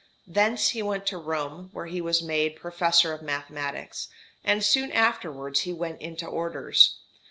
Thence 0.25 0.69
he 0.69 0.81
went 0.81 1.05
to 1.09 1.19
Rome, 1.19 1.69
where 1.73 1.85
he 1.85 2.01
was 2.01 2.23
made 2.23 2.55
Professor 2.55 3.13
of 3.13 3.21
Mathematics; 3.21 4.07
and 4.43 4.63
soon 4.65 4.91
afterwards 4.91 5.59
he 5.59 5.73
went 5.73 6.01
into 6.01 6.25
orders. 6.25 6.95